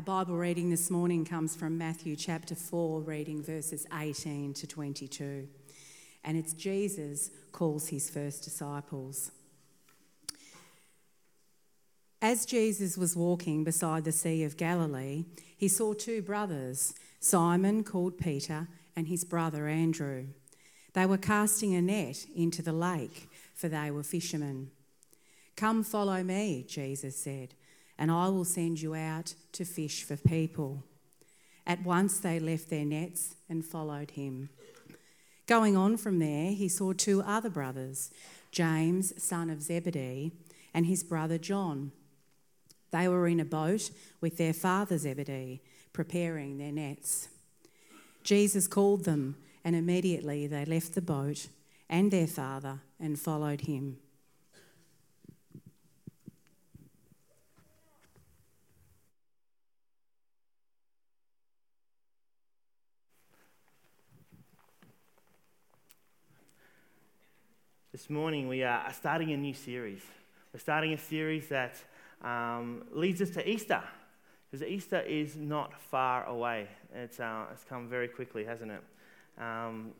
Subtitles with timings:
[0.00, 5.46] Our Bible reading this morning comes from Matthew chapter 4, reading verses 18 to 22.
[6.24, 9.30] And it's Jesus calls his first disciples.
[12.22, 18.16] As Jesus was walking beside the Sea of Galilee, he saw two brothers, Simon, called
[18.16, 20.28] Peter, and his brother Andrew.
[20.94, 24.70] They were casting a net into the lake, for they were fishermen.
[25.56, 27.52] Come follow me, Jesus said
[28.00, 30.82] and I will send you out to fish for people.
[31.66, 34.48] At once they left their nets and followed him.
[35.46, 38.10] Going on from there, he saw two other brothers,
[38.50, 40.32] James, son of Zebedee,
[40.72, 41.92] and his brother John.
[42.90, 43.90] They were in a boat
[44.20, 45.60] with their father Zebedee,
[45.92, 47.28] preparing their nets.
[48.24, 51.48] Jesus called them, and immediately they left the boat
[51.88, 53.98] and their father and followed him.
[67.92, 70.00] This morning we are starting a new series.
[70.54, 71.74] We're starting a series that
[72.22, 73.82] um, leads us to Easter,
[74.48, 76.68] because Easter is not far away.
[76.94, 78.80] It's, uh, it's come very quickly, hasn't it?
[79.42, 79.90] Um,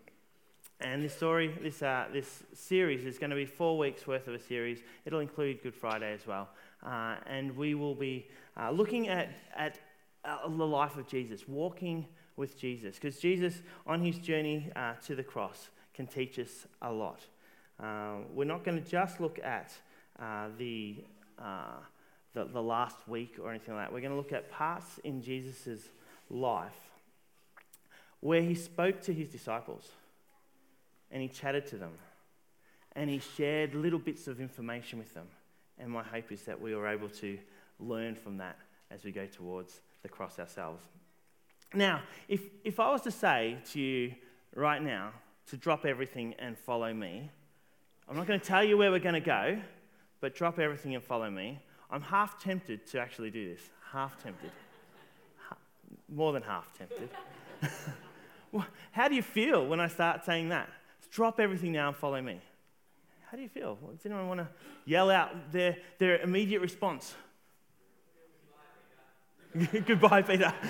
[0.81, 4.35] and this story, this, uh, this series is going to be four weeks worth of
[4.35, 4.79] a series.
[5.05, 6.49] It'll include Good Friday as well.
[6.87, 9.81] Uh, and we will be uh, looking at, at
[10.25, 15.17] uh, the life of Jesus, walking with Jesus, because Jesus, on his journey uh, to
[15.17, 17.27] the cross, can teach us a lot.
[17.83, 19.73] Um, we're not going to just look at
[20.19, 20.97] uh, the,
[21.39, 21.79] uh,
[22.35, 23.93] the, the, last week or anything like that.
[23.93, 25.89] We're going to look at parts in Jesus'
[26.29, 26.91] life
[28.21, 29.89] where he spoke to his disciples
[31.11, 31.93] and he chatted to them
[32.95, 35.27] and he shared little bits of information with them.
[35.79, 37.39] And my hope is that we are able to
[37.79, 38.59] learn from that
[38.91, 40.85] as we go towards the cross ourselves.
[41.73, 44.15] Now, if, if I was to say to you
[44.55, 45.13] right now
[45.47, 47.31] to drop everything and follow me,
[48.11, 49.57] I'm not going to tell you where we're going to go,
[50.21, 51.61] but drop everything and follow me.
[51.93, 53.63] I'm half tempted to actually do this.
[53.93, 54.51] Half tempted.
[56.09, 57.09] More than half tempted.
[58.91, 60.69] How do you feel when I start saying that?
[61.13, 62.41] Drop everything now and follow me.
[63.31, 63.79] How do you feel?
[63.97, 64.49] Does anyone want to
[64.85, 67.15] yell out their, their immediate response?
[69.87, 70.53] Goodbye, Peter.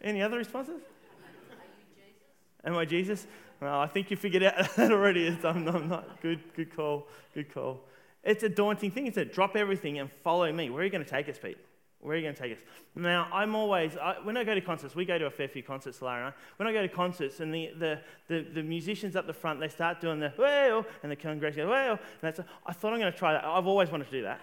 [0.00, 0.80] Any other responses?
[2.64, 3.26] Am I Jesus?
[3.62, 5.28] Well, I think you figured out that already.
[5.28, 6.40] Is I'm, I'm not good.
[6.56, 7.06] Good call.
[7.32, 7.80] Good call.
[8.24, 9.06] It's a daunting thing.
[9.06, 10.68] It's a drop everything and follow me.
[10.68, 11.58] Where are you going to take us, Pete?
[12.00, 12.58] Where are you going to take us?
[12.96, 15.62] Now, I'm always, I, when I go to concerts, we go to a fair few
[15.62, 16.38] concerts, Lara and I.
[16.56, 19.68] When I go to concerts and the, the, the, the musicians up the front, they
[19.68, 23.12] start doing the well, and the congregation goes, well, and that's, I thought I'm going
[23.12, 23.44] to try that.
[23.44, 24.40] I've always wanted to do that.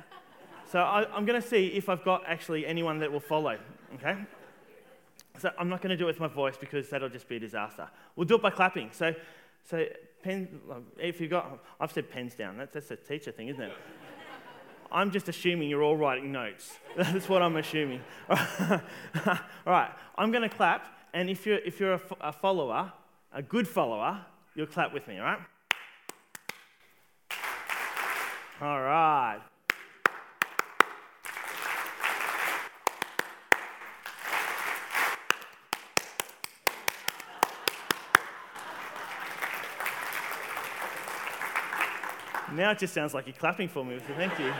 [0.71, 3.57] So I, I'm going to see if I've got actually anyone that will follow,
[3.95, 4.15] okay?
[5.39, 7.39] So I'm not going to do it with my voice because that'll just be a
[7.39, 7.87] disaster.
[8.15, 8.89] We'll do it by clapping.
[8.91, 9.13] So,
[9.69, 9.85] so
[10.23, 10.59] pen,
[10.97, 12.57] if you've got, I've said pens down.
[12.57, 13.71] That's, that's a teacher thing, isn't it?
[14.91, 16.77] I'm just assuming you're all writing notes.
[16.97, 18.01] That's what I'm assuming.
[18.29, 18.37] all
[19.67, 22.91] right, I'm going to clap, and if you're, if you're a, a follower,
[23.31, 24.25] a good follower,
[24.55, 25.39] you'll clap with me, all right?
[28.61, 29.39] All right.
[42.53, 44.53] Now it just sounds like you're clapping for me, so thank you.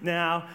[0.00, 0.48] now,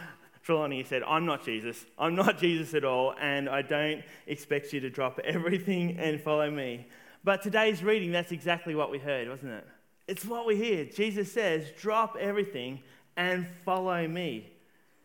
[0.43, 1.85] Trelawney said, I'm not Jesus.
[1.97, 6.49] I'm not Jesus at all, and I don't expect you to drop everything and follow
[6.49, 6.87] me.
[7.23, 9.67] But today's reading, that's exactly what we heard, wasn't it?
[10.07, 10.85] It's what we hear.
[10.85, 12.81] Jesus says, drop everything
[13.15, 14.51] and follow me.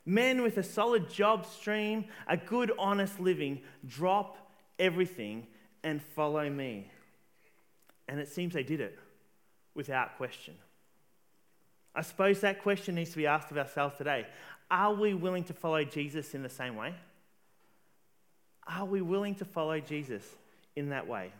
[0.05, 4.39] Men with a solid job stream, a good, honest living, drop
[4.79, 5.47] everything
[5.85, 6.91] and follow me.
[8.09, 8.99] And it seems they did it
[9.75, 10.55] without question.
[11.99, 14.25] I suppose that question needs to be asked of ourselves today.
[14.71, 16.95] Are we willing to follow Jesus in the same way?
[18.69, 20.23] Are we willing to follow Jesus
[20.77, 21.33] in that way?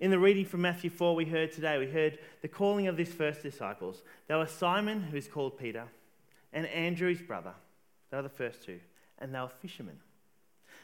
[0.00, 3.08] In the reading from Matthew 4 we heard today, we heard the calling of these
[3.08, 4.02] first disciples.
[4.28, 5.84] They were Simon, who is called Peter,
[6.52, 7.54] and Andrew, his brother.
[8.10, 8.80] They were the first two,
[9.18, 9.98] and they were fishermen.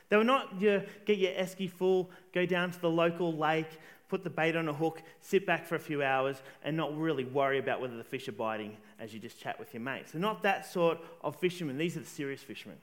[0.09, 3.79] They were not your, get your esky full, go down to the local lake,
[4.11, 7.25] put the bait on a hook, sit back for a few hours, and not really
[7.25, 10.13] worry about whether the fish are biting as you just chat with your mates.
[10.13, 11.79] They're not that sort of fishermen.
[11.79, 12.77] These are the serious fishermen.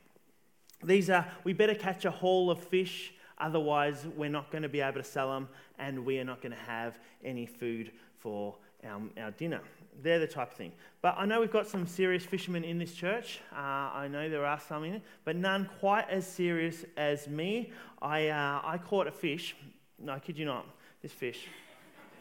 [0.83, 4.81] These are, we better catch a haul of fish, otherwise, we're not going to be
[4.81, 9.01] able to sell them, and we are not going to have any food for our,
[9.21, 9.61] our dinner.
[10.01, 10.71] They're the type of thing.
[11.01, 13.39] But I know we've got some serious fishermen in this church.
[13.51, 17.71] Uh, I know there are some in it, but none quite as serious as me.
[18.01, 19.55] I, uh, I caught a fish.
[19.99, 20.67] No, I kid you not.
[21.01, 21.47] This fish.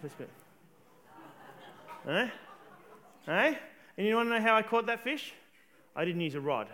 [0.02, 0.28] This bit.
[2.08, 2.28] Eh?
[3.28, 3.54] Eh?
[3.96, 5.32] And you want to know how I caught that fish?
[5.94, 6.68] I didn't use a rod.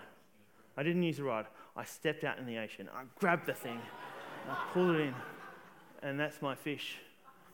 [0.76, 1.46] I didn't use a rod.
[1.76, 2.88] I stepped out in the ocean.
[2.94, 3.80] I grabbed the thing.
[4.48, 5.14] I pulled it in.
[6.02, 6.98] And that's my fish.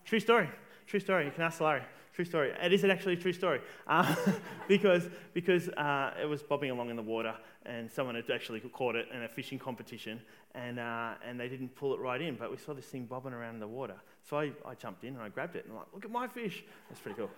[0.05, 0.49] True story.
[0.87, 1.27] True story.
[1.27, 1.83] You can ask Larry.
[2.15, 2.53] True story.
[2.61, 4.17] It is actually a true story uh,
[4.69, 7.35] because, because uh, it was bobbing along in the water
[7.67, 10.21] and someone had actually caught it in a fishing competition
[10.55, 13.33] and, uh, and they didn't pull it right in, but we saw this thing bobbing
[13.33, 13.95] around in the water.
[14.29, 16.29] So I, I jumped in and I grabbed it and I'm like, look at my
[16.29, 16.63] fish.
[16.89, 17.31] That's pretty cool.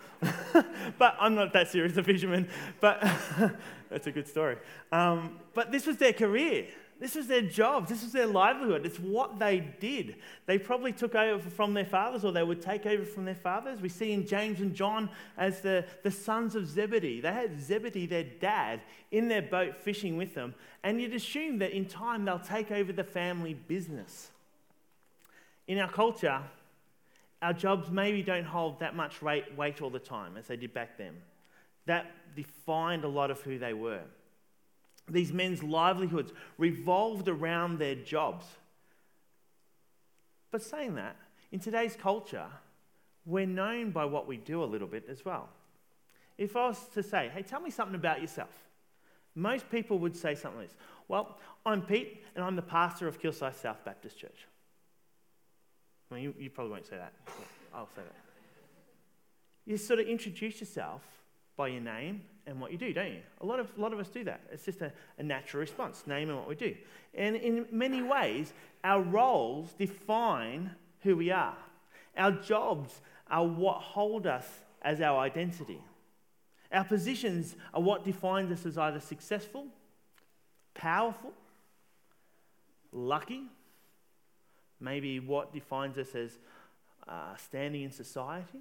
[0.98, 2.48] but I'm not that serious a fisherman,
[2.80, 3.00] but
[3.90, 4.56] that's a good story.
[4.90, 6.66] Um, but this was their career.
[6.98, 7.86] This was their job.
[7.86, 8.84] This was their livelihood.
[8.84, 10.16] It's what they did.
[10.46, 13.80] They probably took over from their fathers, or they would take over from their fathers.
[13.80, 15.08] We see in James and John
[15.38, 17.20] as the, the sons of Zebedee.
[17.20, 18.80] They had Zebedee, their dad,
[19.12, 20.54] in their boat fishing with them.
[20.82, 24.30] And you'd assume that in time they'll take over the family business.
[25.68, 26.42] In our culture,
[27.42, 30.98] our jobs maybe don't hold that much weight all the time as they did back
[30.98, 31.14] then.
[31.86, 34.02] That defined a lot of who they were
[35.12, 38.46] these men's livelihoods revolved around their jobs.
[40.50, 41.16] But saying that,
[41.52, 42.46] in today's culture,
[43.24, 45.48] we're known by what we do a little bit as well.
[46.38, 48.50] If I was to say, hey, tell me something about yourself,
[49.34, 53.20] most people would say something like this Well, I'm Pete, and I'm the pastor of
[53.20, 54.46] Kilsyth South Baptist Church.
[56.10, 57.12] Mean, you, you probably won't say that.
[57.74, 58.14] I'll say that.
[59.64, 61.02] You sort of introduce yourself
[61.56, 63.20] by your name and what you do, don't you?
[63.40, 64.40] A lot of, a lot of us do that.
[64.50, 66.74] It's just a, a natural response, name and what we do.
[67.14, 68.52] And in many ways,
[68.82, 70.72] our roles define
[71.02, 71.56] who we are.
[72.16, 74.46] Our jobs are what hold us
[74.82, 75.80] as our identity.
[76.72, 79.66] Our positions are what defines us as either successful,
[80.74, 81.32] powerful,
[82.92, 83.44] lucky,
[84.80, 86.38] maybe what defines us as
[87.08, 88.60] uh, standing in society.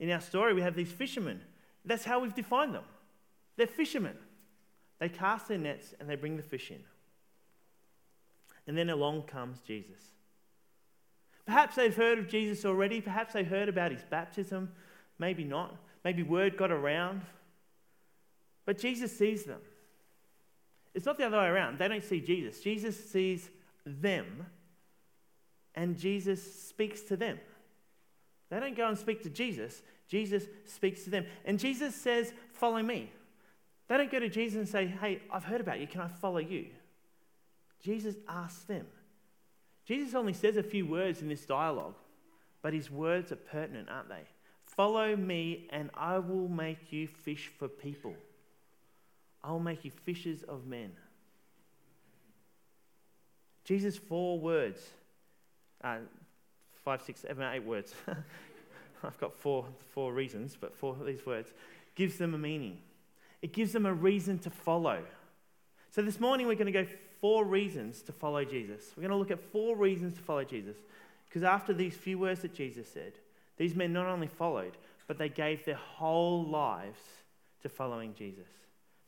[0.00, 1.40] In our story, we have these fishermen.
[1.84, 2.84] That's how we've defined them.
[3.56, 4.16] They're fishermen.
[4.98, 6.82] They cast their nets and they bring the fish in.
[8.66, 10.00] And then along comes Jesus.
[11.46, 13.00] Perhaps they've heard of Jesus already.
[13.00, 14.72] Perhaps they heard about his baptism.
[15.18, 15.76] Maybe not.
[16.04, 17.22] Maybe word got around.
[18.64, 19.60] But Jesus sees them.
[20.94, 21.78] It's not the other way around.
[21.78, 22.60] They don't see Jesus.
[22.60, 23.50] Jesus sees
[23.84, 24.46] them,
[25.74, 27.38] and Jesus speaks to them.
[28.50, 31.26] They don't go and speak to Jesus, Jesus speaks to them.
[31.44, 33.10] And Jesus says, Follow me.
[33.88, 35.86] They don't go to Jesus and say, Hey, I've heard about you.
[35.86, 36.66] Can I follow you?
[37.80, 38.86] Jesus asks them.
[39.84, 41.96] Jesus only says a few words in this dialogue,
[42.62, 44.22] but his words are pertinent, aren't they?
[44.64, 48.14] Follow me, and I will make you fish for people.
[49.42, 50.92] I will make you fishers of men.
[53.64, 54.80] Jesus' four words,
[55.82, 55.98] uh,
[56.84, 57.94] five, six, seven, eight words.
[59.04, 61.52] I've got four, four reasons, but four of these words
[61.94, 62.78] gives them a meaning.
[63.42, 65.02] It gives them a reason to follow.
[65.90, 66.86] So this morning we're going to go
[67.20, 68.92] four reasons to follow Jesus.
[68.96, 70.76] We're going to look at four reasons to follow Jesus.
[71.28, 73.12] Because after these few words that Jesus said,
[73.56, 77.00] these men not only followed, but they gave their whole lives
[77.62, 78.48] to following Jesus.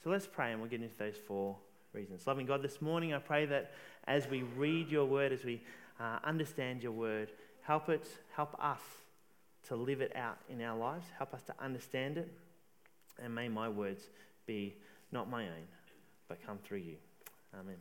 [0.03, 1.57] So let's pray and we'll get into those four
[1.93, 2.27] reasons.
[2.27, 3.73] Loving God, this morning I pray that
[4.07, 5.63] as we read your word, as we
[6.01, 7.31] uh, understand your word,
[7.63, 8.81] help it, help us
[9.69, 11.07] to live it out in our lives.
[11.19, 12.31] Help us to understand it.
[13.23, 14.03] And may my words
[14.47, 14.77] be
[15.11, 15.67] not my own,
[16.29, 16.97] but come through you.
[17.59, 17.77] Amen.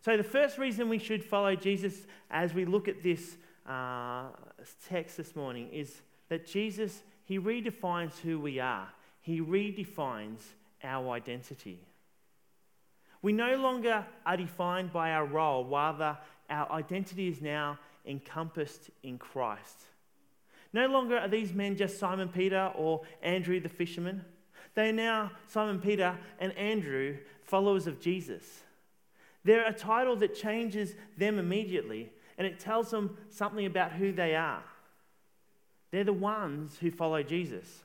[0.00, 4.26] So, the first reason we should follow Jesus as we look at this uh,
[4.88, 8.88] text this morning is that Jesus, he redefines who we are,
[9.20, 10.40] he redefines
[10.82, 11.80] our identity.
[13.22, 16.16] We no longer are defined by our role, rather,
[16.48, 19.80] our identity is now encompassed in Christ.
[20.72, 24.24] No longer are these men just Simon Peter or Andrew the fisherman.
[24.74, 28.62] They are now Simon Peter and Andrew, followers of Jesus.
[29.44, 34.34] They're a title that changes them immediately and it tells them something about who they
[34.34, 34.62] are.
[35.90, 37.82] They're the ones who follow Jesus.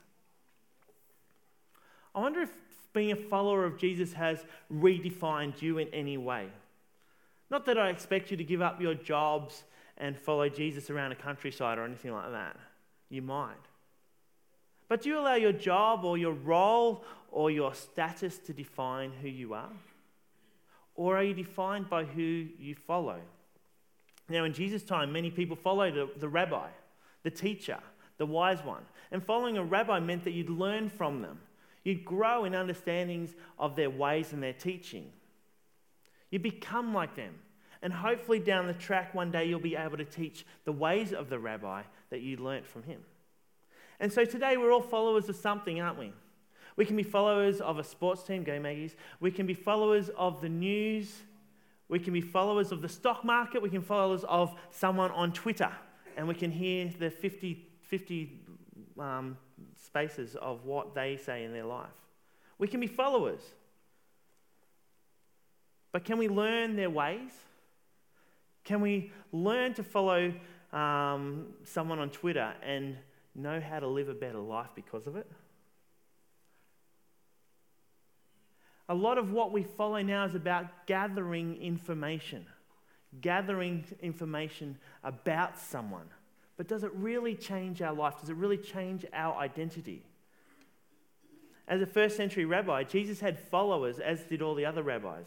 [2.14, 2.52] I wonder if
[2.94, 4.44] being a follower of Jesus has
[4.74, 6.48] redefined you in any way.
[7.50, 9.64] Not that I expect you to give up your jobs
[9.98, 12.58] and follow Jesus around a countryside or anything like that
[13.10, 13.54] you might.
[14.88, 19.28] But do you allow your job or your role or your status to define who
[19.28, 19.72] you are?
[20.96, 23.20] Or are you defined by who you follow?
[24.30, 26.70] Now, in Jesus' time, many people followed the, the rabbi,
[27.24, 27.80] the teacher,
[28.18, 28.84] the wise one.
[29.12, 31.40] And following a rabbi meant that you'd learn from them.
[31.84, 35.12] You'd grow in understandings of their ways and their teaching.
[36.30, 37.36] You become like them.
[37.82, 41.30] And hopefully, down the track, one day you'll be able to teach the ways of
[41.30, 43.02] the rabbi that you learnt from him.
[44.00, 46.14] And so today, we're all followers of something, aren't we?
[46.76, 48.96] We can be followers of a sports team, Go Maggies.
[49.20, 51.22] We can be followers of the news.
[51.90, 53.62] We can be followers of the stock market.
[53.62, 55.72] We can be followers of someone on Twitter.
[56.16, 58.40] And we can hear the 50, 50
[59.00, 59.38] um,
[59.84, 61.90] spaces of what they say in their life.
[62.58, 63.42] We can be followers.
[65.92, 67.32] But can we learn their ways?
[68.64, 70.34] Can we learn to follow
[70.72, 72.96] um, someone on Twitter and
[73.36, 75.30] know how to live a better life because of it?
[78.90, 82.46] A lot of what we follow now is about gathering information,
[83.22, 86.08] gathering information about someone.
[86.58, 88.20] But does it really change our life?
[88.20, 90.04] Does it really change our identity?
[91.68, 95.26] As a first century rabbi, Jesus had followers, as did all the other rabbis.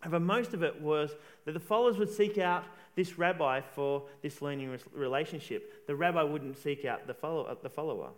[0.00, 4.42] However, most of it was that the followers would seek out this rabbi for this
[4.42, 5.86] learning relationship.
[5.86, 8.10] The rabbi wouldn't seek out the, follow, the follower.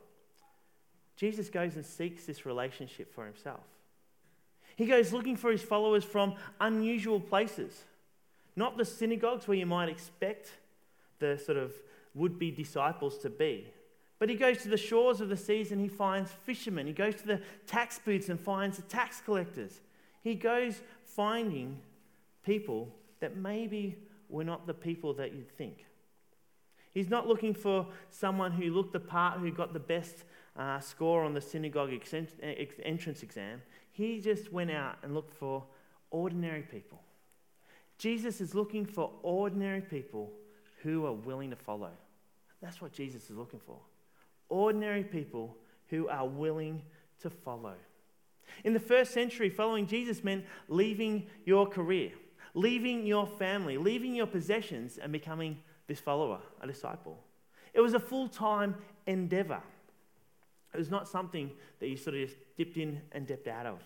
[1.17, 3.61] Jesus goes and seeks this relationship for himself.
[4.77, 7.85] He goes looking for his followers from unusual places,
[8.57, 10.51] not the synagogues where you might expect
[11.21, 11.73] the sort of
[12.15, 13.67] would be disciples to be.
[14.19, 16.87] But he goes to the shores of the seas and he finds fishermen.
[16.87, 19.81] He goes to the tax booths and finds the tax collectors.
[20.23, 21.81] He goes finding
[22.45, 23.97] people that maybe
[24.29, 25.85] were not the people that you'd think.
[26.93, 30.25] He's not looking for someone who looked the part, who got the best
[30.57, 31.91] uh, score on the synagogue
[32.85, 33.63] entrance exam.
[33.91, 35.65] He just went out and looked for
[36.11, 37.03] ordinary people.
[37.99, 40.33] Jesus is looking for ordinary people
[40.83, 41.91] who are willing to follow.
[42.65, 43.77] That's what Jesus is looking for.
[44.49, 45.55] Ordinary people
[45.89, 46.81] who are willing
[47.21, 47.75] to follow.
[48.65, 52.13] In the first century, following Jesus meant leaving your career,
[52.55, 57.19] leaving your family, leaving your possessions, and becoming this follower, a disciple.
[57.75, 59.61] It was a full time endeavor.
[60.73, 63.81] It was not something that you sort of just dipped in and dipped out of.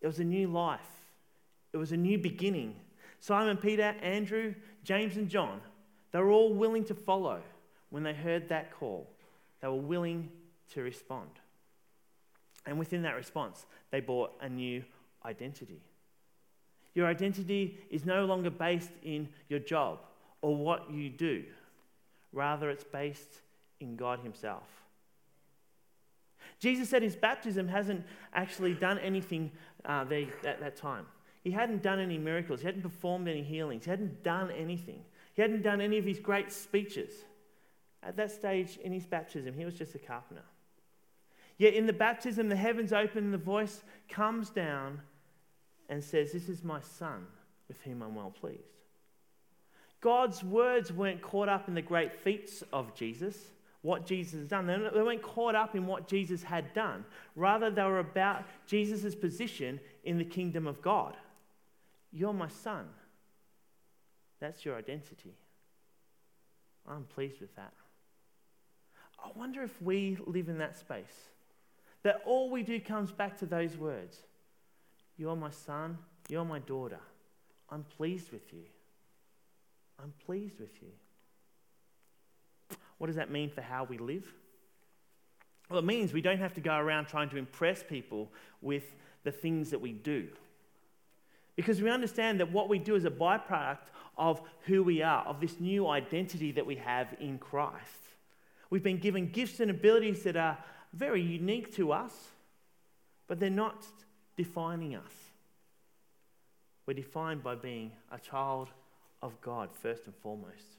[0.00, 0.80] It was a new life,
[1.72, 2.76] it was a new beginning.
[3.18, 4.54] Simon, Peter, Andrew,
[4.84, 5.60] James, and John,
[6.12, 7.40] they were all willing to follow
[7.94, 9.08] when they heard that call.
[9.60, 10.28] They were willing
[10.72, 11.30] to respond.
[12.66, 14.82] And within that response, they bought a new
[15.24, 15.80] identity.
[16.94, 20.00] Your identity is no longer based in your job
[20.42, 21.44] or what you do,
[22.32, 23.42] rather, it's based
[23.78, 24.66] in God Himself.
[26.58, 29.52] Jesus said his baptism hasn't actually done anything
[29.84, 31.06] uh, there at that time.
[31.44, 35.04] He hadn't done any miracles, he hadn't performed any healings, he hadn't done anything.
[35.34, 37.12] He hadn't done any of his great speeches.
[38.06, 40.44] At that stage in his baptism, he was just a carpenter.
[41.56, 45.00] Yet in the baptism, the heavens open the voice comes down
[45.88, 47.26] and says, This is my son
[47.68, 48.60] with whom I'm well pleased.
[50.00, 53.38] God's words weren't caught up in the great feats of Jesus,
[53.80, 54.66] what Jesus has done.
[54.66, 57.06] They weren't caught up in what Jesus had done.
[57.36, 61.16] Rather, they were about Jesus' position in the kingdom of God.
[62.12, 62.86] You're my son.
[64.40, 65.34] That's your identity.
[66.86, 67.72] I'm pleased with that.
[69.24, 71.30] I wonder if we live in that space
[72.02, 74.18] that all we do comes back to those words
[75.16, 77.00] You're my son, you're my daughter.
[77.70, 78.64] I'm pleased with you.
[80.02, 82.76] I'm pleased with you.
[82.98, 84.26] What does that mean for how we live?
[85.70, 88.84] Well, it means we don't have to go around trying to impress people with
[89.24, 90.28] the things that we do.
[91.56, 93.86] Because we understand that what we do is a byproduct
[94.18, 98.13] of who we are, of this new identity that we have in Christ.
[98.74, 100.58] We've been given gifts and abilities that are
[100.92, 102.10] very unique to us,
[103.28, 103.86] but they're not
[104.36, 105.12] defining us.
[106.84, 108.70] We're defined by being a child
[109.22, 110.74] of God, first and foremost.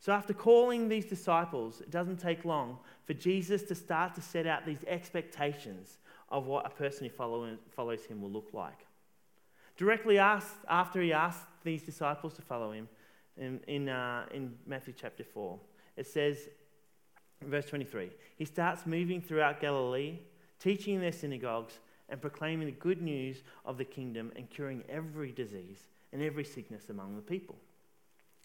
[0.00, 4.46] So, after calling these disciples, it doesn't take long for Jesus to start to set
[4.46, 5.96] out these expectations
[6.28, 8.84] of what a person who follows him will look like.
[9.78, 12.86] Directly asked, after he asked these disciples to follow him
[13.38, 15.58] in, in, uh, in Matthew chapter 4,
[15.96, 16.48] it says,
[17.46, 20.18] Verse 23 He starts moving throughout Galilee,
[20.58, 25.32] teaching in their synagogues and proclaiming the good news of the kingdom and curing every
[25.32, 25.78] disease
[26.12, 27.56] and every sickness among the people.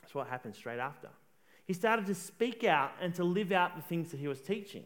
[0.02, 1.10] That's what happened straight after.
[1.66, 4.86] He started to speak out and to live out the things that he was teaching.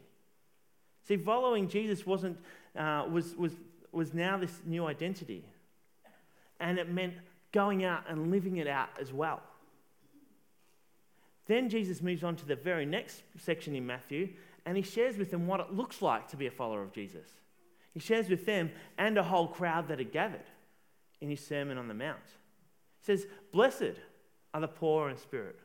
[1.07, 2.37] See, following Jesus wasn't,
[2.75, 3.53] uh, was, was,
[3.91, 5.45] was now this new identity.
[6.59, 7.13] And it meant
[7.51, 9.41] going out and living it out as well.
[11.47, 14.29] Then Jesus moves on to the very next section in Matthew
[14.65, 17.27] and he shares with them what it looks like to be a follower of Jesus.
[17.93, 20.45] He shares with them and a whole crowd that had gathered
[21.19, 22.19] in his Sermon on the Mount.
[22.99, 23.97] He says, Blessed
[24.53, 25.59] are the poor in spirit,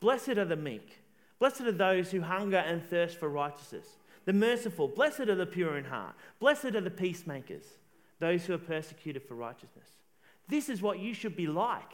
[0.00, 0.98] blessed are the meek,
[1.38, 3.86] blessed are those who hunger and thirst for righteousness,
[4.24, 7.64] the merciful, blessed are the pure in heart, blessed are the peacemakers,
[8.18, 9.88] those who are persecuted for righteousness.
[10.48, 11.92] This is what you should be like.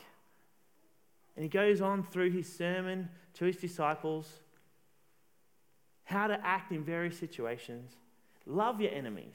[1.36, 4.40] And he goes on through his sermon to his disciples
[6.04, 7.92] how to act in various situations.
[8.46, 9.34] Love your enemies.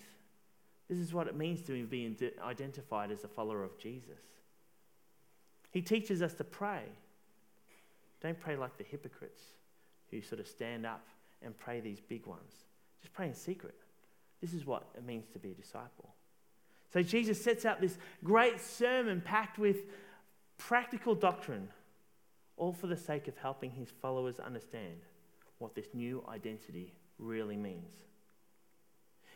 [0.90, 4.20] This is what it means to be identified as a follower of Jesus.
[5.72, 6.84] He teaches us to pray.
[8.22, 9.42] Don't pray like the hypocrites
[10.10, 11.06] who sort of stand up
[11.42, 12.54] and pray these big ones.
[13.02, 13.76] Just pray in secret.
[14.42, 16.14] This is what it means to be a disciple.
[16.92, 19.78] So Jesus sets out this great sermon packed with
[20.58, 21.70] practical doctrine,
[22.58, 25.02] all for the sake of helping his followers understand
[25.58, 27.94] what this new identity really means.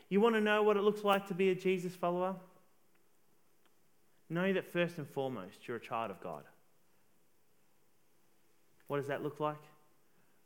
[0.09, 2.35] You want to know what it looks like to be a Jesus follower?
[4.29, 6.43] Know that first and foremost, you're a child of God.
[8.87, 9.61] What does that look like?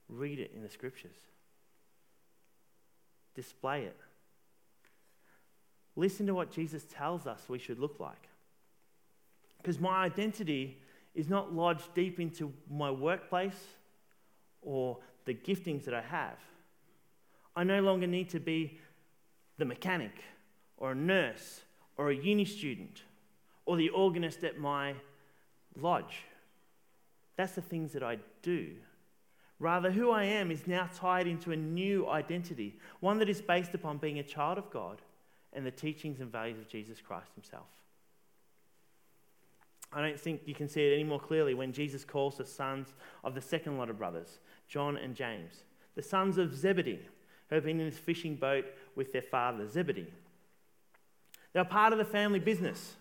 [0.07, 1.17] Read it in the scriptures,
[3.35, 3.97] display it.
[5.95, 8.29] Listen to what Jesus tells us we should look like.
[9.57, 10.77] Because my identity
[11.15, 13.59] is not lodged deep into my workplace
[14.61, 16.37] or the giftings that I have.
[17.55, 18.79] I no longer need to be
[19.57, 20.23] the mechanic
[20.77, 21.61] or a nurse
[21.97, 23.03] or a uni student
[23.65, 24.95] or the organist at my
[25.75, 26.23] lodge.
[27.35, 28.71] That's the things that I do.
[29.59, 33.73] Rather, who I am is now tied into a new identity, one that is based
[33.73, 35.01] upon being a child of God
[35.51, 37.67] and the teachings and values of Jesus Christ Himself.
[39.91, 42.93] I don't think you can see it any more clearly when Jesus calls the sons
[43.23, 45.63] of the second lot of brothers, John and James,
[45.95, 46.99] the sons of Zebedee,
[47.49, 50.13] who have been in this fishing boat with their father, Zebedee.
[51.53, 52.95] They were part of the family business.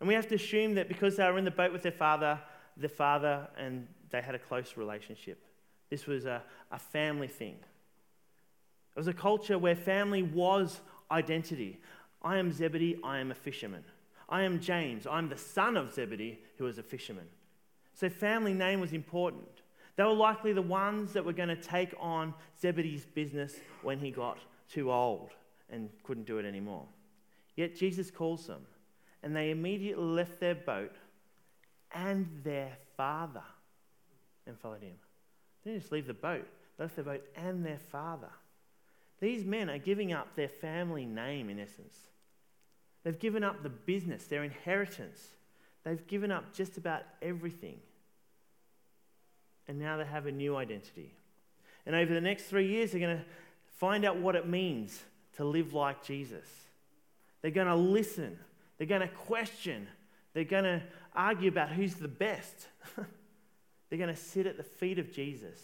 [0.00, 2.40] And we have to assume that because they were in the boat with their father,
[2.76, 5.42] the father and they had a close relationship.
[5.88, 7.54] This was a, a family thing.
[7.54, 11.80] It was a culture where family was identity.
[12.22, 13.84] I am Zebedee, I am a fisherman.
[14.28, 17.28] I am James, I'm the son of Zebedee, who was a fisherman.
[17.94, 19.62] So, family name was important.
[19.96, 24.10] They were likely the ones that were going to take on Zebedee's business when he
[24.10, 24.38] got
[24.70, 25.30] too old
[25.70, 26.86] and couldn't do it anymore.
[27.54, 28.66] Yet Jesus calls them
[29.22, 30.94] and they immediately left their boat
[31.92, 33.42] and their father
[34.46, 34.96] and followed him.
[35.64, 38.30] They didn't just leave the boat, they left their boat and their father.
[39.18, 41.96] These men are giving up their family name, in essence.
[43.06, 45.24] They've given up the business, their inheritance.
[45.84, 47.78] They've given up just about everything.
[49.68, 51.14] And now they have a new identity.
[51.86, 53.24] And over the next three years, they're going to
[53.78, 55.00] find out what it means
[55.36, 56.46] to live like Jesus.
[57.42, 58.38] They're going to listen
[58.78, 59.86] they're going to question.
[60.34, 60.82] They're going to
[61.14, 62.68] argue about who's the best.
[63.88, 65.58] they're going to sit at the feet of Jesus.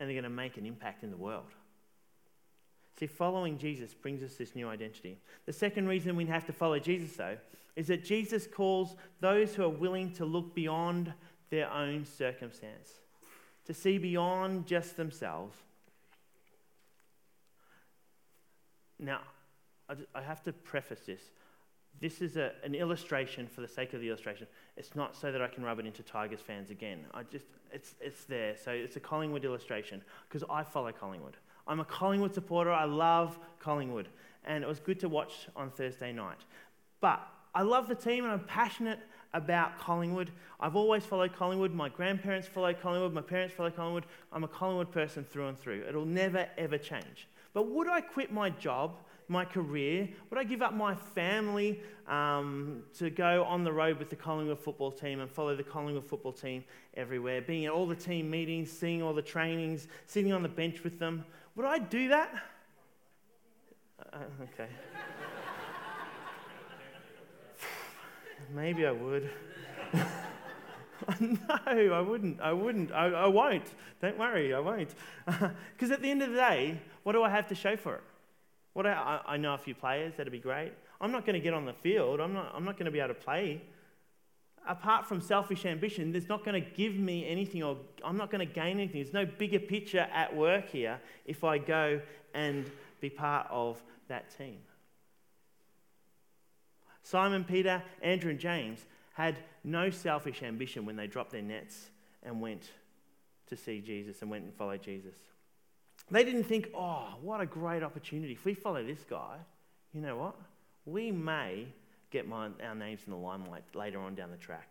[0.00, 1.46] And they're going to make an impact in the world.
[2.98, 5.18] See, following Jesus brings us this new identity.
[5.46, 7.36] The second reason we have to follow Jesus, though,
[7.74, 11.12] is that Jesus calls those who are willing to look beyond
[11.50, 12.90] their own circumstance,
[13.66, 15.56] to see beyond just themselves.
[18.98, 19.20] Now,
[20.14, 21.20] I have to preface this.
[22.00, 24.46] This is a, an illustration for the sake of the illustration.
[24.76, 27.04] It's not so that I can rub it into Tigers fans again.
[27.12, 28.56] I just, it's, it's there.
[28.56, 31.36] So it's a Collingwood illustration because I follow Collingwood.
[31.66, 32.72] I'm a Collingwood supporter.
[32.72, 34.08] I love Collingwood.
[34.44, 36.38] And it was good to watch on Thursday night.
[37.00, 38.98] But I love the team and I'm passionate
[39.34, 40.30] about Collingwood.
[40.60, 41.72] I've always followed Collingwood.
[41.72, 43.12] My grandparents followed Collingwood.
[43.12, 44.06] My parents followed Collingwood.
[44.32, 45.84] I'm a Collingwood person through and through.
[45.88, 47.28] It'll never, ever change.
[47.54, 48.96] But would I quit my job
[49.28, 50.08] my career?
[50.30, 54.60] Would I give up my family um, to go on the road with the Collingwood
[54.60, 58.70] football team and follow the Collingwood football team everywhere, being at all the team meetings,
[58.70, 61.24] seeing all the trainings, sitting on the bench with them?
[61.54, 62.30] Would I do that?
[64.12, 64.68] Uh, okay.
[68.54, 69.30] Maybe I would.
[71.20, 72.40] no, I wouldn't.
[72.40, 72.92] I wouldn't.
[72.92, 73.74] I, I won't.
[74.00, 74.94] Don't worry, I won't.
[75.72, 78.02] Because at the end of the day, what do I have to show for it?
[78.72, 80.72] What I, I know a few players, that'd be great.
[81.00, 83.00] I'm not going to get on the field, I'm not, I'm not going to be
[83.00, 83.60] able to play.
[84.68, 88.46] Apart from selfish ambition, there's not going to give me anything, or I'm not going
[88.46, 89.02] to gain anything.
[89.02, 92.00] There's no bigger picture at work here if I go
[92.34, 92.70] and
[93.00, 94.58] be part of that team.
[97.02, 101.90] Simon, Peter, Andrew, and James had no selfish ambition when they dropped their nets
[102.22, 102.70] and went
[103.48, 105.16] to see Jesus and went and followed Jesus.
[106.10, 108.32] They didn't think, oh, what a great opportunity.
[108.32, 109.36] If we follow this guy,
[109.92, 110.36] you know what?
[110.84, 111.66] We may
[112.12, 114.70] get my, our names in the limelight later on down the track.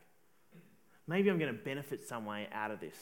[1.08, 2.96] Maybe I'm going to benefit some way out of this.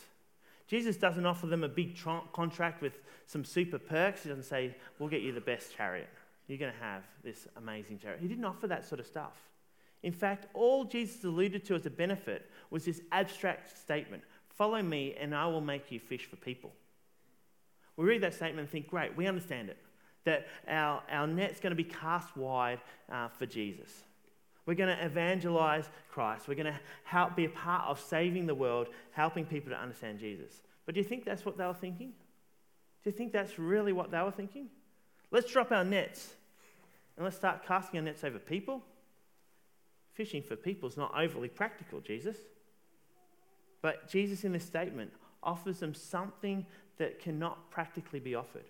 [0.67, 1.97] Jesus doesn't offer them a big
[2.32, 2.93] contract with
[3.25, 4.23] some super perks.
[4.23, 6.10] He doesn't say, We'll get you the best chariot.
[6.47, 8.21] You're going to have this amazing chariot.
[8.21, 9.34] He didn't offer that sort of stuff.
[10.02, 14.23] In fact, all Jesus alluded to as a benefit was this abstract statement
[14.56, 16.71] Follow me, and I will make you fish for people.
[17.95, 19.78] We read that statement and think, Great, we understand it.
[20.25, 22.80] That our, our net's going to be cast wide
[23.12, 24.04] uh, for Jesus.
[24.69, 26.47] We're going to evangelize Christ.
[26.47, 30.19] We're going to help be a part of saving the world, helping people to understand
[30.19, 30.62] Jesus.
[30.86, 32.10] But do you think that's what they were thinking?
[33.03, 34.67] Do you think that's really what they were thinking?
[35.32, 36.36] Let's drop our nets
[37.17, 38.84] and let's start casting our nets over people.
[40.13, 42.38] Fishing for people is not overly practical, Jesus.
[43.82, 46.63] But Jesus, in this statement, offers them something
[46.99, 48.69] that cannot practically be offered.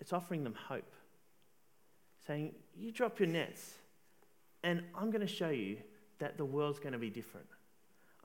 [0.00, 0.90] It's offering them hope,
[2.26, 3.74] saying, You drop your nets
[4.62, 5.78] and I'm going to show you
[6.18, 7.46] that the world's going to be different.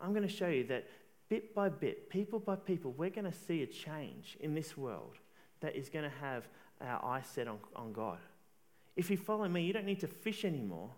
[0.01, 0.87] I'm going to show you that
[1.29, 5.17] bit by bit, people by people, we're going to see a change in this world
[5.61, 6.47] that is going to have
[6.81, 8.19] our eyes set on, on God.
[8.95, 10.89] If you follow me, you don't need to fish anymore,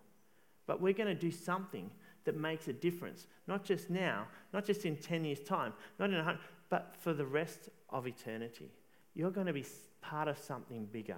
[0.66, 1.90] but we're going to do something
[2.26, 6.18] that makes a difference, not just now, not just in 10 years' time, not in
[6.18, 8.70] a hundred, but for the rest of eternity.
[9.16, 9.66] You're going to be
[10.02, 11.16] part of something bigger.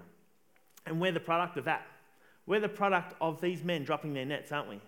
[0.86, 1.86] And we're the product of that.
[2.50, 4.82] We're the product of these men dropping their nets, aren't we?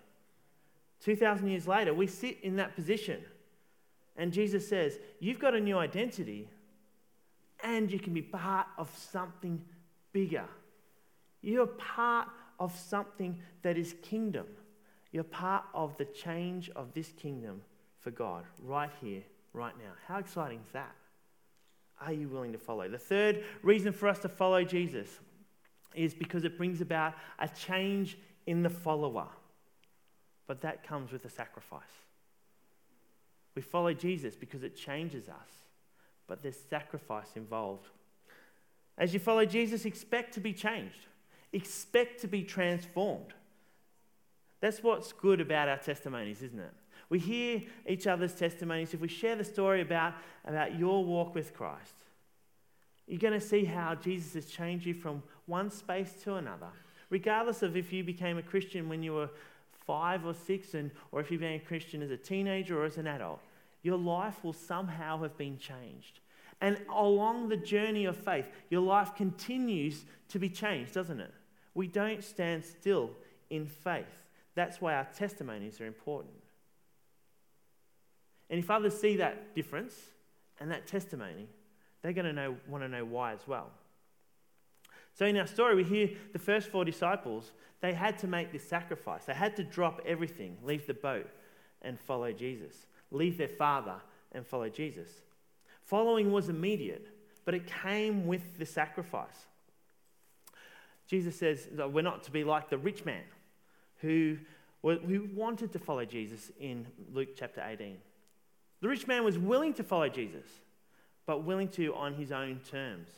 [1.04, 3.20] 2,000 years later, we sit in that position.
[4.16, 6.48] And Jesus says, You've got a new identity,
[7.62, 9.64] and you can be part of something
[10.12, 10.46] bigger.
[11.40, 12.26] You're part
[12.58, 14.46] of something that is kingdom.
[15.12, 17.62] You're part of the change of this kingdom
[18.00, 19.22] for God right here,
[19.52, 19.92] right now.
[20.08, 20.96] How exciting is that?
[22.00, 22.88] Are you willing to follow?
[22.88, 25.20] The third reason for us to follow Jesus
[25.94, 29.28] is because it brings about a change in the follower.
[30.46, 31.82] But that comes with a sacrifice.
[33.54, 35.48] We follow Jesus because it changes us,
[36.26, 37.88] but there's sacrifice involved.
[38.98, 41.06] As you follow Jesus, expect to be changed,
[41.52, 43.34] expect to be transformed.
[44.60, 46.72] That's what's good about our testimonies, isn't it?
[47.08, 48.94] We hear each other's testimonies.
[48.94, 50.14] If we share the story about,
[50.46, 51.94] about your walk with Christ,
[53.06, 56.68] you're going to see how Jesus has changed you from one space to another.
[57.10, 59.30] Regardless of if you became a Christian when you were
[59.86, 62.96] five or six, and, or if you became a Christian as a teenager or as
[62.96, 63.40] an adult,
[63.82, 66.20] your life will somehow have been changed.
[66.60, 71.32] And along the journey of faith, your life continues to be changed, doesn't it?
[71.74, 73.10] We don't stand still
[73.50, 74.06] in faith.
[74.54, 76.34] That's why our testimonies are important.
[78.48, 79.94] And if others see that difference
[80.60, 81.48] and that testimony,
[82.02, 83.70] they're going to know, want to know why as well.
[85.14, 88.66] So in our story, we hear the first four disciples, they had to make this
[88.66, 89.24] sacrifice.
[89.24, 91.28] They had to drop everything, leave the boat,
[91.82, 93.96] and follow Jesus, leave their father
[94.32, 95.10] and follow Jesus.
[95.84, 97.08] Following was immediate,
[97.44, 99.46] but it came with the sacrifice.
[101.06, 103.24] Jesus says we're not to be like the rich man
[104.00, 104.38] who,
[104.82, 107.98] who wanted to follow Jesus in Luke chapter 18.
[108.80, 110.46] The rich man was willing to follow Jesus,
[111.26, 113.08] but willing to on his own terms.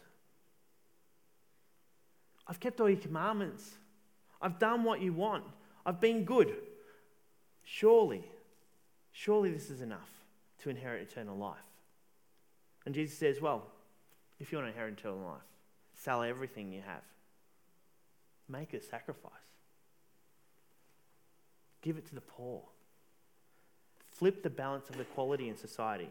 [2.47, 3.71] I've kept all your commandments.
[4.41, 5.45] I've done what you want.
[5.87, 6.55] I've been good.
[7.63, 8.25] Surely,
[9.13, 10.11] surely this is enough
[10.63, 11.57] to inherit eternal life.
[12.85, 13.67] And Jesus says, Well,
[14.39, 15.43] if you want to inherit eternal life,
[15.95, 17.03] sell everything you have,
[18.49, 19.33] make a sacrifice,
[21.81, 22.63] give it to the poor,
[24.13, 26.11] flip the balance of equality in society,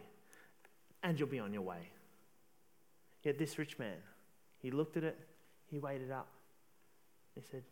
[1.03, 1.89] and you'll be on your way.
[3.23, 3.97] Yet this rich man,
[4.59, 5.19] he looked at it
[5.73, 6.27] he waited up.
[7.33, 7.63] He said,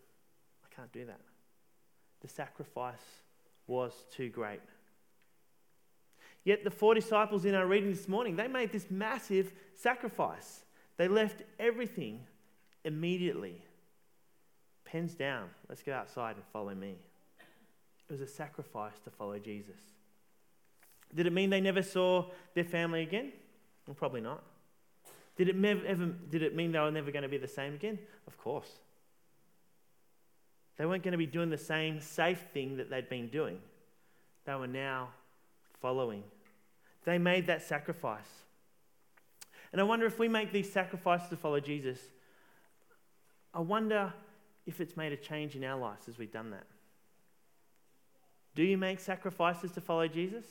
[0.65, 1.19] I can't do that.
[2.21, 3.21] The sacrifice
[3.67, 4.59] was too great.
[6.43, 10.61] Yet the four disciples in our reading this morning, they made this massive sacrifice.
[10.97, 12.21] They left everything
[12.83, 13.61] immediately.
[14.83, 15.49] Pens down.
[15.69, 16.95] Let's go outside and follow me.
[18.09, 19.79] It was a sacrifice to follow Jesus.
[21.13, 23.31] Did it mean they never saw their family again?
[23.85, 24.41] Well, probably not.
[25.37, 27.97] Did it, ever, did it mean they were never going to be the same again?
[28.27, 28.69] Of course.
[30.77, 33.59] They weren't going to be doing the same safe thing that they'd been doing.
[34.45, 35.09] They were now
[35.81, 36.23] following.
[37.05, 38.27] They made that sacrifice.
[39.71, 41.99] And I wonder if we make these sacrifices to follow Jesus,
[43.53, 44.13] I wonder
[44.65, 46.65] if it's made a change in our lives as we've done that.
[48.53, 50.45] Do you make sacrifices to follow Jesus?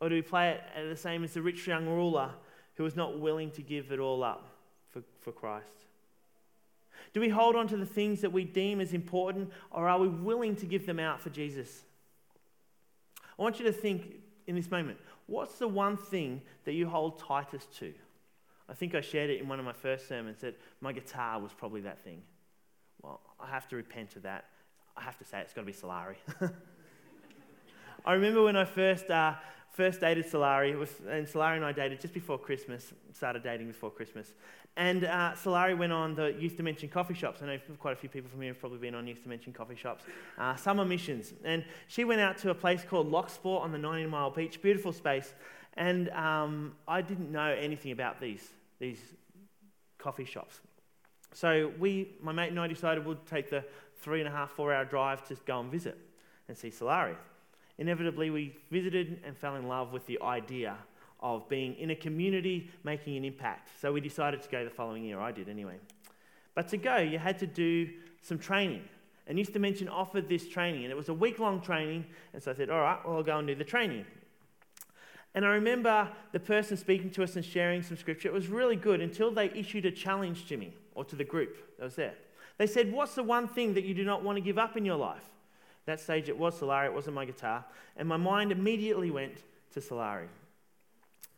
[0.00, 2.30] Or do we play it the same as the rich young ruler
[2.74, 4.46] who was not willing to give it all up
[4.90, 5.86] for, for Christ?
[7.12, 10.08] Do we hold on to the things that we deem as important, or are we
[10.08, 11.84] willing to give them out for Jesus?
[13.38, 17.18] I want you to think in this moment what's the one thing that you hold
[17.18, 17.92] tightest to?
[18.68, 21.52] I think I shared it in one of my first sermons that my guitar was
[21.52, 22.22] probably that thing.
[23.02, 24.46] Well, I have to repent of that.
[24.96, 26.16] I have to say it's got to be Solari.
[28.04, 29.34] I remember when I first, uh,
[29.76, 33.90] first dated Solari, was, and Solari and I dated just before Christmas, started dating before
[33.90, 34.32] Christmas.
[34.78, 37.42] And uh, Solari went on the Youth Dimension coffee shops.
[37.42, 39.76] I know quite a few people from here have probably been on Youth Dimension coffee
[39.76, 40.04] shops.
[40.38, 41.34] Uh, summer missions.
[41.44, 44.62] And she went out to a place called Loch Sport on the 90 Mile Beach,
[44.62, 45.34] beautiful space.
[45.74, 49.00] And um, I didn't know anything about these, these
[49.98, 50.60] coffee shops.
[51.34, 53.62] So we, my mate and I decided we'd take the
[54.00, 55.98] three and a half, four hour drive to go and visit
[56.48, 57.16] and see Solari.
[57.78, 60.76] Inevitably, we visited and fell in love with the idea
[61.20, 63.70] of being in a community making an impact.
[63.80, 65.20] So we decided to go the following year.
[65.20, 65.76] I did anyway.
[66.54, 67.90] But to go, you had to do
[68.22, 68.82] some training.
[69.26, 72.06] And Youth Dimension offered this training, and it was a week long training.
[72.32, 74.06] And so I said, All right, well, I'll go and do the training.
[75.34, 78.28] And I remember the person speaking to us and sharing some scripture.
[78.28, 81.76] It was really good until they issued a challenge to me or to the group
[81.76, 82.14] that was there.
[82.56, 84.84] They said, What's the one thing that you do not want to give up in
[84.84, 85.24] your life?
[85.86, 87.64] That stage, it was Solari, it wasn't my guitar.
[87.96, 90.26] And my mind immediately went to Solari.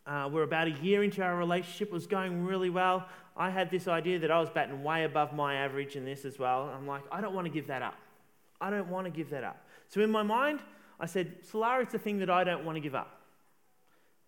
[0.06, 3.06] Uh, we're about a year into our relationship, it was going really well.
[3.36, 6.38] I had this idea that I was batting way above my average in this as
[6.38, 6.72] well.
[6.74, 7.94] I'm like, I don't want to give that up.
[8.60, 9.64] I don't want to give that up.
[9.88, 10.60] So in my mind,
[10.98, 13.20] I said, Solari is the thing that I don't want to give up.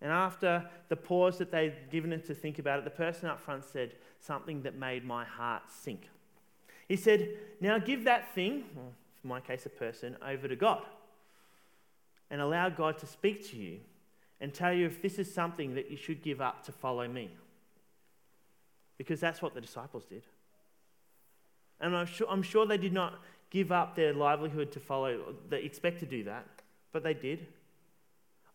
[0.01, 3.39] And after the pause that they'd given it to think about it, the person up
[3.39, 6.09] front said something that made my heart sink.
[6.87, 7.29] He said,
[7.59, 8.63] Now give that thing,
[9.23, 10.83] my case, a person, over to God
[12.31, 13.79] and allow God to speak to you
[14.39, 17.29] and tell you if this is something that you should give up to follow me.
[18.97, 20.23] Because that's what the disciples did.
[21.81, 25.61] And I'm sure, I'm sure they did not give up their livelihood to follow, they
[25.61, 26.45] expect to do that,
[26.93, 27.45] but they did.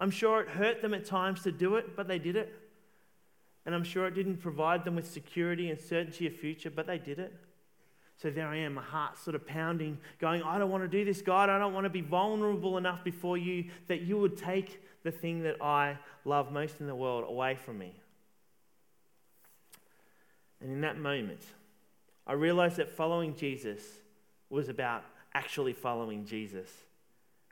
[0.00, 2.54] I'm sure it hurt them at times to do it, but they did it.
[3.66, 6.98] And I'm sure it didn't provide them with security and certainty of future, but they
[6.98, 7.34] did it.
[8.16, 11.04] So there I am, my heart sort of pounding, going, I don't want to do
[11.04, 11.50] this, God.
[11.50, 15.42] I don't want to be vulnerable enough before you that you would take the thing
[15.42, 17.94] that I love most in the world away from me.
[20.60, 21.42] And in that moment,
[22.26, 23.82] I realized that following Jesus
[24.48, 26.70] was about actually following Jesus,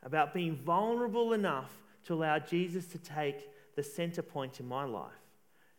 [0.03, 1.71] about being vulnerable enough
[2.07, 5.13] to allow Jesus to take the center point in my life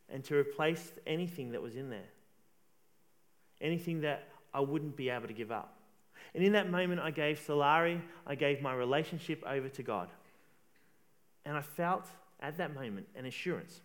[0.09, 2.11] and to replace anything that was in there.
[3.59, 5.77] Anything that I wouldn't be able to give up.
[6.33, 10.09] And in that moment, I gave Solari, I gave my relationship over to God.
[11.45, 12.07] And I felt
[12.39, 13.81] at that moment an assurance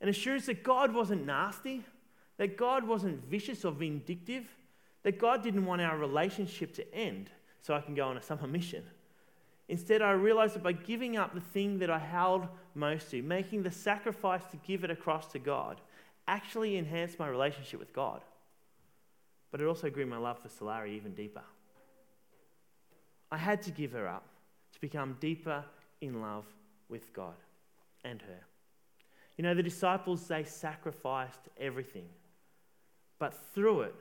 [0.00, 1.84] an assurance that God wasn't nasty,
[2.38, 4.46] that God wasn't vicious or vindictive,
[5.02, 8.46] that God didn't want our relationship to end so I can go on a summer
[8.46, 8.82] mission.
[9.68, 13.62] Instead, I realized that by giving up the thing that I held most to, making
[13.62, 15.80] the sacrifice to give it across to God,
[16.26, 18.22] actually enhanced my relationship with God.
[19.50, 21.42] But it also grew my love for Solari even deeper.
[23.30, 24.26] I had to give her up
[24.72, 25.64] to become deeper
[26.00, 26.44] in love
[26.88, 27.34] with God
[28.04, 28.40] and her.
[29.36, 32.08] You know, the disciples, they sacrificed everything.
[33.18, 33.94] But through it,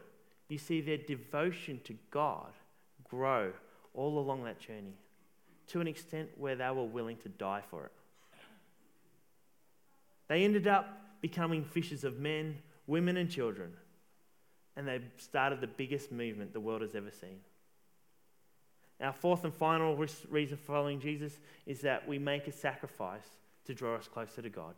[0.48, 2.52] you see their devotion to God
[3.04, 3.54] grow
[3.94, 4.98] all along that journey
[5.68, 7.92] to an extent where they were willing to die for it.
[10.28, 12.58] They ended up becoming fishers of men,
[12.88, 13.72] women, and children,
[14.76, 17.40] and they started the biggest movement the world has ever seen.
[19.02, 19.96] Our fourth and final
[20.30, 23.28] reason for following Jesus is that we make a sacrifice
[23.66, 24.76] to draw us closer to God.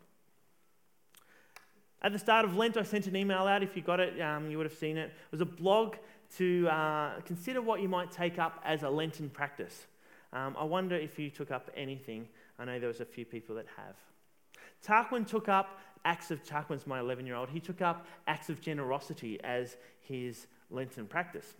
[2.03, 3.61] At the start of Lent, I sent an email out.
[3.63, 5.09] If you got it, um, you would have seen it.
[5.09, 5.95] It was a blog
[6.37, 9.85] to uh, consider what you might take up as a Lenten practice.
[10.33, 12.27] Um, I wonder if you took up anything.
[12.57, 13.95] I know there was a few people that have.
[14.85, 18.61] Tarquin took up acts of, Tarquin's my 11 year old, he took up acts of
[18.61, 21.53] generosity as his Lenten practice.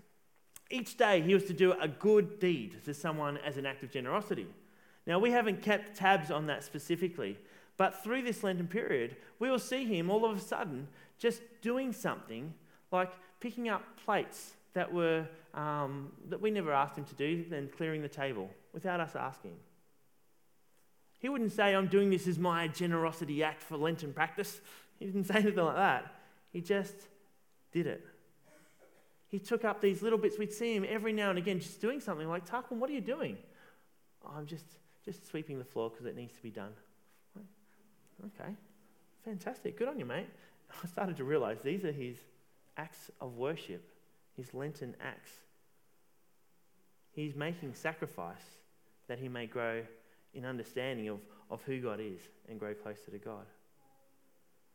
[0.70, 3.92] Each day he was to do a good deed to someone as an act of
[3.92, 4.48] generosity.
[5.06, 7.38] Now, we haven't kept tabs on that specifically,
[7.78, 11.92] but through this Lenten period, we will see him all of a sudden just doing
[11.92, 12.54] something
[12.92, 17.70] like picking up plates that were um, that we never asked him to do, then
[17.76, 19.56] clearing the table without us asking.
[21.22, 24.60] He wouldn't say, I'm doing this as my generosity act for Lenten practice.
[24.98, 26.16] He didn't say anything like that.
[26.52, 26.96] He just
[27.72, 28.06] did it.
[29.28, 30.38] He took up these little bits.
[30.38, 33.02] We'd see him every now and again just doing something like, Tarquin, what are you
[33.02, 33.38] doing?
[34.26, 34.66] Oh, I'm just,
[35.06, 36.74] just sweeping the floor because it needs to be done.
[38.40, 38.52] Okay,
[39.26, 39.78] fantastic.
[39.80, 40.28] Good on you, mate.
[40.84, 42.18] I started to realize these are his
[42.78, 43.90] acts of worship,
[44.36, 45.32] his Lenten acts.
[47.14, 48.60] He's making sacrifice
[49.08, 49.82] that he may grow
[50.34, 53.46] in understanding of, of who God is and grow closer to God.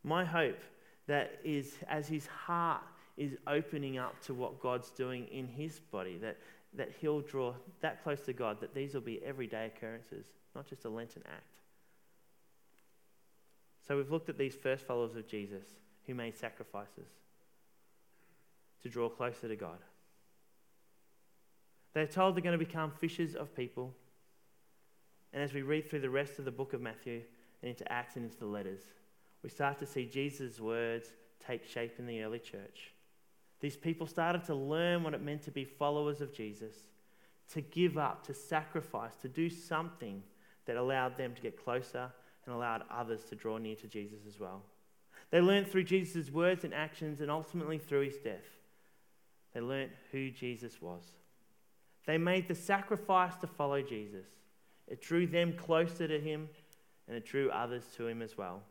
[0.05, 0.61] My hope
[1.07, 2.83] that is as his heart
[3.16, 6.37] is opening up to what God's doing in his body, that,
[6.75, 10.85] that he'll draw that close to God, that these will be everyday occurrences, not just
[10.85, 11.42] a Lenten act.
[13.87, 15.64] So we've looked at these first followers of Jesus
[16.07, 17.09] who made sacrifices
[18.83, 19.79] to draw closer to God.
[21.95, 23.95] They're told they're going to become fishers of people.
[25.37, 27.20] And as we read through the rest of the book of Matthew
[27.61, 28.81] and into Acts and into the letters,
[29.42, 31.11] we start to see Jesus' words
[31.46, 32.94] take shape in the early church.
[33.61, 36.75] These people started to learn what it meant to be followers of Jesus,
[37.53, 40.22] to give up, to sacrifice, to do something
[40.64, 42.11] that allowed them to get closer
[42.46, 44.62] and allowed others to draw near to Jesus as well.
[45.31, 48.57] They learned through Jesus' words and actions and ultimately through his death.
[49.53, 51.03] They learned who Jesus was.
[52.07, 54.25] They made the sacrifice to follow Jesus.
[54.88, 56.49] It drew them closer to him
[57.09, 58.62] and it drew others to him as well.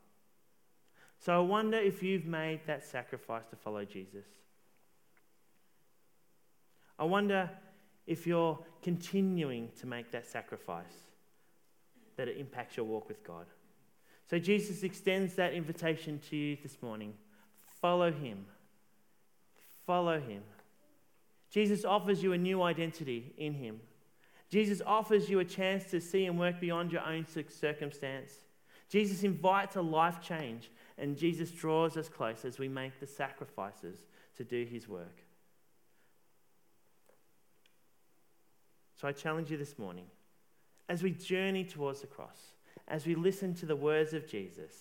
[1.19, 4.25] So I wonder if you've made that sacrifice to follow Jesus.
[6.97, 7.49] I wonder
[8.07, 10.85] if you're continuing to make that sacrifice,
[12.17, 13.47] that it impacts your walk with God.
[14.29, 17.13] So Jesus extends that invitation to you this morning.
[17.81, 18.45] Follow him.
[19.85, 20.43] Follow him.
[21.51, 23.79] Jesus offers you a new identity in him.
[24.55, 28.31] Jesus offers you a chance to see and work beyond your own circumstance.
[28.87, 33.97] Jesus invites a life change, and Jesus draws us close as we make the sacrifices
[34.37, 35.23] to do his work.
[38.95, 40.05] So I challenge you this morning
[40.87, 42.39] as we journey towards the cross,
[42.87, 44.71] as we listen to the words of Jesus,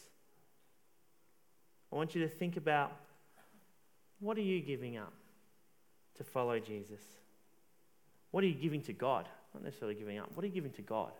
[1.93, 2.93] I want you to think about
[4.21, 5.15] what are you giving up
[6.15, 7.01] to follow Jesus?
[8.31, 9.29] What are you giving to God?
[9.55, 10.31] Not necessarily giving up.
[10.35, 11.12] What are you giving to God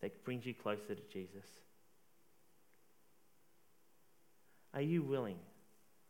[0.00, 1.46] that brings you closer to Jesus?
[4.74, 5.38] Are you willing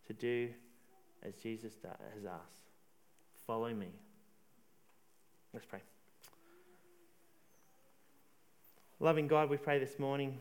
[0.07, 0.49] to do
[1.23, 2.59] as Jesus has asked?
[3.47, 3.89] Follow me.
[5.53, 5.81] Let's pray.
[9.01, 10.39] Loving God, we pray this morning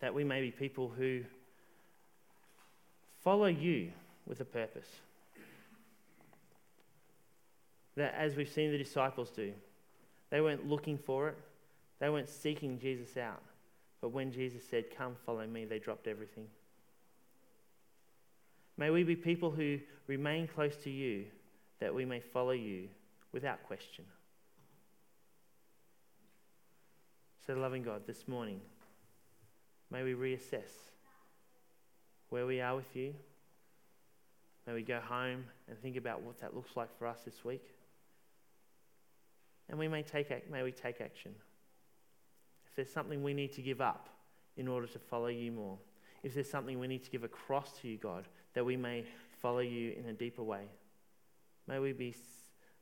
[0.00, 1.20] that we may be people who
[3.22, 3.90] follow you
[4.26, 4.88] with a purpose.
[7.96, 9.52] That as we've seen the disciples do,
[10.34, 11.38] they weren't looking for it,
[12.00, 13.40] they weren't seeking Jesus out.
[14.00, 16.48] But when Jesus said, Come, follow me, they dropped everything.
[18.76, 21.26] May we be people who remain close to you,
[21.78, 22.88] that we may follow you
[23.30, 24.04] without question.
[27.46, 28.60] So, loving God, this morning,
[29.88, 30.90] may we reassess
[32.30, 33.14] where we are with you.
[34.66, 37.73] May we go home and think about what that looks like for us this week.
[39.68, 41.34] And we may, take, may we take action.
[42.66, 44.08] If there's something we need to give up
[44.56, 45.78] in order to follow you more,
[46.22, 49.04] if there's something we need to give across to you, God, that we may
[49.40, 50.64] follow you in a deeper way,
[51.66, 52.14] may we be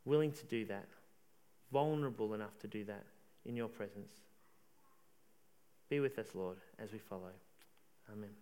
[0.04, 0.88] willing to do that,
[1.72, 3.04] vulnerable enough to do that
[3.44, 4.12] in your presence.
[5.88, 7.32] Be with us, Lord, as we follow.
[8.10, 8.41] Amen.